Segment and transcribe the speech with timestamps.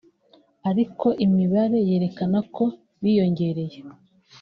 [0.69, 2.63] ariko imibare yerekana ko
[3.01, 3.79] biyongereye